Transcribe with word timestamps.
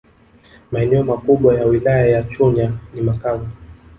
Maeneo 0.71 1.03
makubwa 1.03 1.55
ya 1.55 1.65
Wilaya 1.65 2.07
ya 2.07 2.23
Chunya 2.23 2.71
ni 2.93 3.01
makavu 3.01 3.47